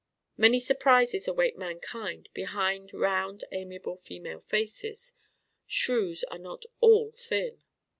(Many 0.35 0.59
surprises 0.59 1.27
await 1.27 1.59
mankind 1.59 2.27
behind 2.33 2.91
round 2.91 3.43
amiable 3.51 3.95
female 3.97 4.39
faces: 4.39 5.13
shrews 5.67 6.23
are 6.31 6.39
not 6.39 6.63
all 6.79 7.11
thin.) 7.11 7.61